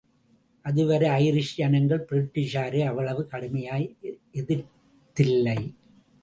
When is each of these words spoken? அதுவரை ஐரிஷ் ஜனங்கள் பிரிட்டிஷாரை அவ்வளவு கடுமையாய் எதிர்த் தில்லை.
அதுவரை 0.61 1.09
ஐரிஷ் 1.09 1.55
ஜனங்கள் 1.55 2.07
பிரிட்டிஷாரை 2.09 2.85
அவ்வளவு 2.85 3.27
கடுமையாய் 3.31 3.85
எதிர்த் 4.31 4.71
தில்லை. 5.13 5.75